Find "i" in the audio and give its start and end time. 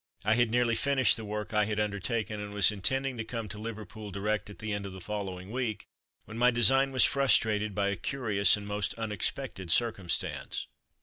0.25-0.33, 1.53-1.65